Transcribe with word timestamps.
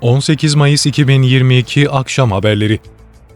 18 0.00 0.54
Mayıs 0.54 0.86
2022 0.86 1.90
Akşam 1.90 2.32
Haberleri 2.32 2.80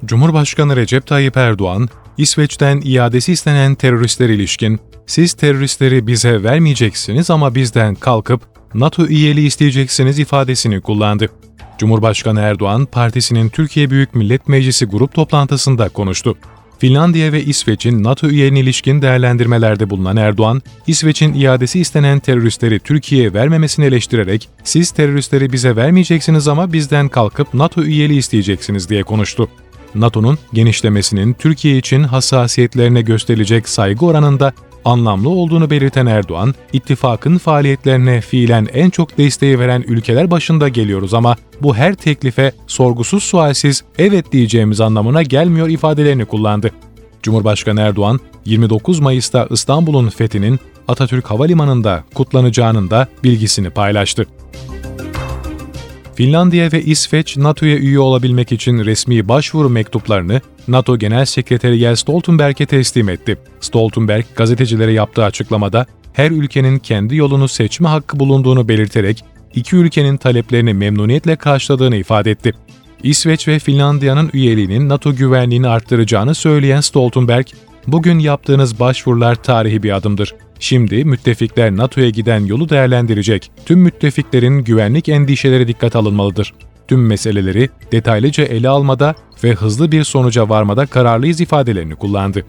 Cumhurbaşkanı 0.04 0.77
Recep 0.77 1.06
Tayyip 1.06 1.36
Erdoğan, 1.36 1.88
İsveç'ten 2.19 2.81
iadesi 2.85 3.32
istenen 3.32 3.74
teröristler 3.74 4.29
ilişkin, 4.29 4.80
siz 5.06 5.33
teröristleri 5.33 6.06
bize 6.06 6.43
vermeyeceksiniz 6.43 7.30
ama 7.30 7.54
bizden 7.54 7.95
kalkıp 7.95 8.43
NATO 8.75 9.06
üyeliği 9.06 9.46
isteyeceksiniz 9.46 10.19
ifadesini 10.19 10.80
kullandı. 10.80 11.29
Cumhurbaşkanı 11.79 12.40
Erdoğan, 12.40 12.87
partisinin 12.87 13.49
Türkiye 13.49 13.90
Büyük 13.90 14.15
Millet 14.15 14.49
Meclisi 14.49 14.87
grup 14.87 15.15
toplantısında 15.15 15.88
konuştu. 15.88 16.37
Finlandiya 16.83 17.33
ve 17.33 17.45
İsveç'in 17.45 18.05
NATO 18.05 18.29
üyeliğine 18.29 18.61
ilişkin 18.61 19.03
değerlendirmelerde 19.03 19.91
bulunan 19.91 20.17
Erdoğan, 20.17 20.62
İsveç'in 20.87 21.35
iadesi 21.35 21.81
istenen 21.81 22.19
teröristleri 22.19 22.81
Türkiye'ye 22.81 23.32
vermemesini 23.32 23.85
eleştirerek, 23.85 24.49
siz 24.64 24.91
teröristleri 24.91 25.53
bize 25.53 25.77
vermeyeceksiniz 25.77 26.49
ama 26.49 26.73
bizden 26.73 27.09
kalkıp 27.09 27.55
NATO 27.55 27.82
üyeliği 27.82 28.18
isteyeceksiniz 28.18 28.89
diye 28.89 29.03
konuştu. 29.03 29.49
NATO'nun 29.95 30.39
genişlemesinin 30.53 31.32
Türkiye 31.32 31.79
için 31.79 32.02
hassasiyetlerine 32.02 33.02
gösterilecek 33.02 33.69
saygı 33.69 34.06
oranında 34.06 34.52
anlamlı 34.84 35.28
olduğunu 35.28 35.70
belirten 35.70 36.06
Erdoğan, 36.06 36.54
ittifakın 36.72 37.38
faaliyetlerine 37.38 38.20
fiilen 38.20 38.68
en 38.72 38.91
çok 38.91 39.18
desteği 39.18 39.58
veren 39.58 39.84
ülkeler 39.88 40.30
başında 40.30 40.68
geliyoruz 40.68 41.14
ama 41.14 41.36
bu 41.60 41.77
her 41.77 41.95
teklife 41.95 42.52
sorgusuz 42.66 43.22
sualsiz 43.22 43.84
evet 43.98 44.32
diyeceğimiz 44.32 44.80
anlamına 44.80 45.22
gelmiyor 45.22 45.68
ifadelerini 45.68 46.24
kullandı. 46.24 46.70
Cumhurbaşkanı 47.22 47.80
Erdoğan, 47.80 48.20
29 48.45 49.00
Mayıs'ta 49.00 49.46
İstanbul'un 49.50 50.08
fethinin 50.08 50.60
Atatürk 50.88 51.30
Havalimanı'nda 51.30 52.05
kutlanacağının 52.14 52.91
da 52.91 53.08
bilgisini 53.24 53.70
paylaştı. 53.70 54.27
Finlandiya 56.14 56.72
ve 56.72 56.82
İsveç, 56.82 57.36
NATO'ya 57.36 57.76
üye 57.76 57.98
olabilmek 57.98 58.52
için 58.52 58.78
resmi 58.84 59.28
başvuru 59.28 59.68
mektuplarını 59.68 60.41
NATO 60.69 60.98
Genel 60.98 61.24
Sekreteri 61.24 61.78
Jens 61.78 62.00
Stoltenberg'e 62.00 62.66
teslim 62.66 63.08
etti. 63.08 63.38
Stoltenberg, 63.60 64.24
gazetecilere 64.36 64.92
yaptığı 64.92 65.24
açıklamada, 65.24 65.86
her 66.12 66.30
ülkenin 66.30 66.78
kendi 66.78 67.16
yolunu 67.16 67.48
seçme 67.48 67.88
hakkı 67.88 68.19
bulunduğunu 68.19 68.69
belirterek, 68.69 69.24
iki 69.54 69.77
ülkenin 69.77 70.16
taleplerini 70.16 70.74
memnuniyetle 70.74 71.36
karşıladığını 71.36 71.96
ifade 71.96 72.30
etti. 72.30 72.52
İsveç 73.02 73.48
ve 73.48 73.58
Finlandiya'nın 73.58 74.30
üyeliğinin 74.32 74.88
NATO 74.88 75.14
güvenliğini 75.16 75.69
arttıracağını 75.69 76.34
söyleyen 76.34 76.80
Stoltenberg, 76.80 77.47
bugün 77.86 78.19
yaptığınız 78.19 78.80
başvurular 78.80 79.34
tarihi 79.34 79.83
bir 79.83 79.97
adımdır. 79.97 80.34
Şimdi 80.58 81.05
müttefikler 81.05 81.77
NATO'ya 81.77 82.11
giden 82.11 82.47
yolu 82.47 82.69
değerlendirecek. 82.69 83.50
Tüm 83.66 83.80
müttefiklerin 83.80 84.58
güvenlik 84.58 85.08
endişeleri 85.08 85.69
dikkat 85.69 85.97
alınmalıdır. 85.97 86.55
Tüm 86.88 87.06
meseleleri 87.06 87.69
detaylıca 87.92 88.44
ele 88.44 88.69
almada 88.69 89.14
ve 89.44 89.53
hızlı 89.53 89.92
bir 89.92 90.05
sonuca 90.05 90.48
varmada 90.48 90.86
kararlıyız 90.86 91.41
ifadelerini 91.41 91.94
kullandı. 91.94 92.44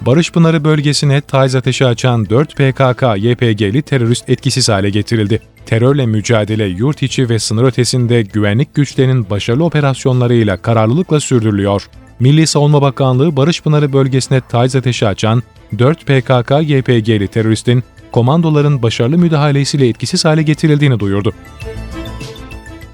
Barış 0.00 0.32
Pınarı 0.32 0.64
bölgesine 0.64 1.20
taiz 1.20 1.54
ateşi 1.54 1.86
açan 1.86 2.30
4 2.30 2.54
PKK-YPG'li 2.54 3.82
terörist 3.82 4.30
etkisiz 4.30 4.68
hale 4.68 4.90
getirildi. 4.90 5.40
Terörle 5.66 6.06
mücadele 6.06 6.64
yurt 6.64 7.02
içi 7.02 7.28
ve 7.28 7.38
sınır 7.38 7.64
ötesinde 7.64 8.22
güvenlik 8.22 8.74
güçlerinin 8.74 9.30
başarılı 9.30 9.64
operasyonlarıyla 9.64 10.62
kararlılıkla 10.62 11.20
sürdürülüyor. 11.20 11.88
Milli 12.20 12.46
Savunma 12.46 12.82
Bakanlığı 12.82 13.36
Barış 13.36 13.62
Pınarı 13.62 13.92
bölgesine 13.92 14.40
taiz 14.40 14.76
ateşi 14.76 15.06
açan 15.06 15.42
4 15.78 16.02
PKK-YPG'li 16.02 17.28
teröristin 17.28 17.84
komandoların 18.12 18.82
başarılı 18.82 19.18
müdahalesiyle 19.18 19.88
etkisiz 19.88 20.24
hale 20.24 20.42
getirildiğini 20.42 21.00
duyurdu. 21.00 21.32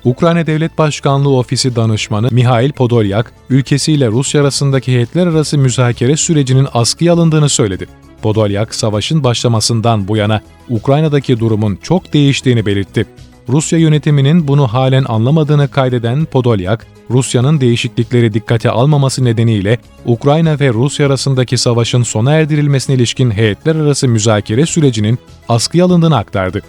Ukrayna 0.05 0.47
Devlet 0.47 0.79
Başkanlığı 0.79 1.37
Ofisi 1.37 1.77
Danışmanı 1.77 2.29
Mihail 2.31 2.73
Podolyak, 2.73 3.33
ülkesiyle 3.51 4.09
Rusya 4.09 4.41
arasındaki 4.41 4.93
heyetler 4.93 5.27
arası 5.27 5.59
müzakere 5.59 6.17
sürecinin 6.17 6.69
askıya 6.75 7.13
alındığını 7.13 7.49
söyledi. 7.49 7.87
Podolyak, 8.23 8.75
savaşın 8.75 9.25
başlamasından 9.25 10.09
bu 10.09 10.17
yana 10.17 10.41
Ukrayna'daki 10.69 11.41
durumun 11.41 11.79
çok 11.83 12.13
değiştiğini 12.13 12.67
belirtti. 12.67 13.07
Rusya 13.49 13.79
yönetiminin 13.79 14.49
bunu 14.49 14.69
halen 14.69 15.05
anlamadığını 15.09 15.69
kaydeden 15.69 16.25
Podolyak, 16.25 16.87
Rusya'nın 17.11 17.61
değişiklikleri 17.61 18.35
dikkate 18.35 18.71
almaması 18.71 19.25
nedeniyle 19.25 19.79
Ukrayna 20.07 20.61
ve 20.61 20.69
Rusya 20.69 21.07
arasındaki 21.07 21.59
savaşın 21.59 22.03
sona 22.03 22.33
erdirilmesine 22.33 22.97
ilişkin 22.97 23.31
heyetler 23.31 23.77
arası 23.77 24.09
müzakere 24.09 24.67
sürecinin 24.67 25.19
askıya 25.49 25.85
alındığını 25.85 26.17
aktardı. 26.17 26.63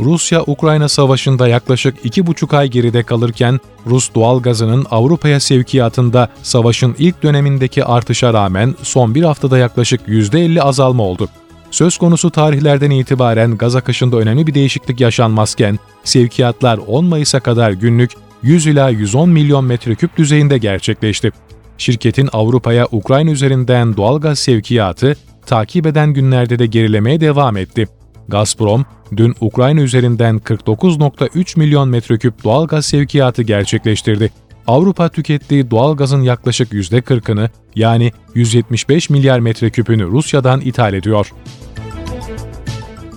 Rusya-Ukrayna 0.00 0.88
savaşında 0.88 1.48
yaklaşık 1.48 1.94
iki 2.04 2.26
buçuk 2.26 2.54
ay 2.54 2.68
geride 2.68 3.02
kalırken 3.02 3.60
Rus 3.86 4.14
doğal 4.14 4.42
gazının 4.42 4.86
Avrupa'ya 4.90 5.40
sevkiyatında 5.40 6.28
savaşın 6.42 6.96
ilk 6.98 7.22
dönemindeki 7.22 7.84
artışa 7.84 8.32
rağmen 8.32 8.74
son 8.82 9.14
bir 9.14 9.22
haftada 9.22 9.58
yaklaşık 9.58 10.00
%50 10.08 10.60
azalma 10.60 11.02
oldu. 11.02 11.28
Söz 11.74 11.98
konusu 11.98 12.30
tarihlerden 12.30 12.90
itibaren 12.90 13.56
gaz 13.56 13.76
akışında 13.76 14.16
önemli 14.16 14.46
bir 14.46 14.54
değişiklik 14.54 15.00
yaşanmazken, 15.00 15.78
sevkiyatlar 16.04 16.78
10 16.78 17.04
Mayıs'a 17.04 17.40
kadar 17.40 17.70
günlük 17.70 18.10
100 18.42 18.66
ila 18.66 18.88
110 18.88 19.28
milyon 19.28 19.64
metreküp 19.64 20.16
düzeyinde 20.16 20.58
gerçekleşti. 20.58 21.30
Şirketin 21.78 22.28
Avrupa'ya 22.32 22.86
Ukrayna 22.92 23.30
üzerinden 23.30 23.96
doğal 23.96 24.20
gaz 24.20 24.38
sevkiyatı 24.38 25.16
takip 25.46 25.86
eden 25.86 26.12
günlerde 26.12 26.58
de 26.58 26.66
gerilemeye 26.66 27.20
devam 27.20 27.56
etti. 27.56 27.88
Gazprom, 28.28 28.86
dün 29.16 29.34
Ukrayna 29.40 29.80
üzerinden 29.80 30.38
49.3 30.38 31.58
milyon 31.58 31.88
metreküp 31.88 32.44
doğal 32.44 32.66
gaz 32.66 32.86
sevkiyatı 32.86 33.42
gerçekleştirdi. 33.42 34.30
Avrupa 34.66 35.08
tükettiği 35.08 35.70
doğal 35.70 35.96
gazın 35.96 36.22
yaklaşık 36.22 36.72
%40'ını 36.72 37.48
yani 37.76 38.12
175 38.34 39.10
milyar 39.10 39.38
metreküpünü 39.38 40.06
Rusya'dan 40.06 40.60
ithal 40.60 40.94
ediyor. 40.94 41.32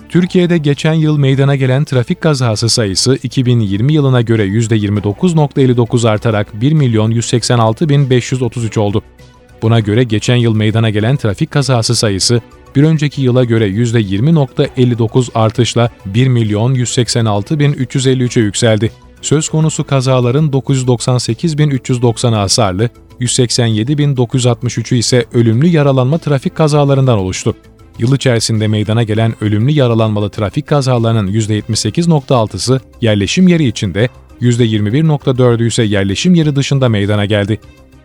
Türkiye'de 0.08 0.58
geçen 0.58 0.94
yıl 0.94 1.18
meydana 1.18 1.56
gelen 1.56 1.84
trafik 1.84 2.20
kazası 2.20 2.68
sayısı 2.68 3.18
2020 3.22 3.92
yılına 3.92 4.20
göre 4.20 4.46
%29.59 4.46 6.08
artarak 6.08 6.60
1 6.60 6.72
milyon 6.72 7.10
186 7.10 7.88
bin 7.88 8.10
533 8.10 8.78
oldu. 8.78 9.02
Buna 9.62 9.80
göre 9.80 10.04
geçen 10.04 10.36
yıl 10.36 10.54
meydana 10.54 10.90
gelen 10.90 11.16
trafik 11.16 11.50
kazası 11.50 11.94
sayısı 11.94 12.40
bir 12.76 12.82
önceki 12.82 13.22
yıla 13.22 13.44
göre 13.44 13.68
%20.59 13.68 15.28
artışla 15.34 15.90
1 16.06 16.28
milyon 16.28 16.74
186 16.74 17.58
bin 17.58 17.72
353'e 17.72 18.42
yükseldi. 18.42 18.92
Söz 19.22 19.48
konusu 19.48 19.84
kazaların 19.84 20.50
998.390'ı 20.50 22.34
hasarlı, 22.34 22.88
187.963'ü 23.20 24.96
ise 24.96 25.24
ölümlü 25.32 25.66
yaralanma 25.66 26.18
trafik 26.18 26.56
kazalarından 26.56 27.18
oluştu. 27.18 27.54
Yıl 27.98 28.16
içerisinde 28.16 28.68
meydana 28.68 29.02
gelen 29.02 29.34
ölümlü 29.40 29.70
yaralanmalı 29.70 30.30
trafik 30.30 30.66
kazalarının 30.66 31.32
%78.6'sı 31.32 32.80
yerleşim 33.00 33.48
yeri 33.48 33.64
içinde, 33.64 34.08
%21.4'ü 34.40 35.66
ise 35.66 35.82
yerleşim 35.82 36.34
yeri 36.34 36.56
dışında 36.56 36.88
meydana 36.88 37.24
geldi. 37.24 37.60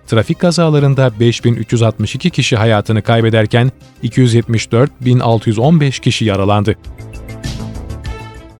Trafik 0.08 0.40
kazalarında 0.40 1.12
5362 1.20 2.30
kişi 2.30 2.56
hayatını 2.56 3.02
kaybederken 3.02 3.72
274.615 4.04 6.02
kişi 6.02 6.26
yaralandı. 6.26 6.76